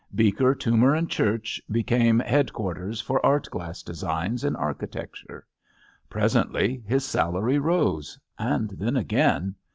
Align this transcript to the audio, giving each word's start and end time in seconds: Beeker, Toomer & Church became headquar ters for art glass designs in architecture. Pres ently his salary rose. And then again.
Beeker, 0.15 0.55
Toomer 0.55 0.99
& 1.09 1.09
Church 1.09 1.61
became 1.69 2.21
headquar 2.21 2.73
ters 2.73 2.99
for 3.01 3.23
art 3.23 3.47
glass 3.51 3.83
designs 3.83 4.43
in 4.43 4.55
architecture. 4.55 5.45
Pres 6.09 6.33
ently 6.33 6.83
his 6.87 7.05
salary 7.05 7.59
rose. 7.59 8.17
And 8.39 8.71
then 8.71 8.97
again. 8.97 9.57